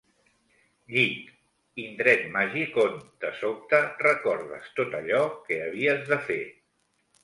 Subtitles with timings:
[0.93, 1.29] Llit:
[1.83, 6.45] indret màgic on, de sobte, recordes tot allò que havies de fer.